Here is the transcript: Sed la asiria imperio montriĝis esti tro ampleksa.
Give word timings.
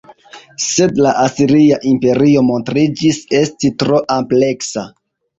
Sed 0.67 0.95
la 1.05 1.09
asiria 1.25 1.75
imperio 1.89 2.41
montriĝis 2.47 3.19
esti 3.41 3.71
tro 3.83 4.01
ampleksa. 4.17 4.87